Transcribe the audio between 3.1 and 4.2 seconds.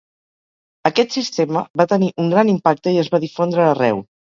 va difondre arreu.